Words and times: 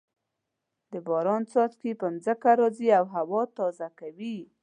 د 0.91 0.93
باران 1.07 1.43
څاڅکي 1.51 1.91
په 2.01 2.07
ځمکه 2.25 2.51
راځې 2.59 2.87
او 2.99 3.05
هوا 3.15 3.41
تازه 3.57 3.87
کوي. 3.99 4.37